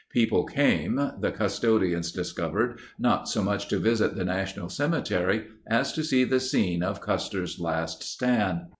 [0.09, 5.93] People came, the cus todians discovered, not so much to visit the national cemetery as
[5.93, 8.61] to see the scene of "Custer's Last Stand."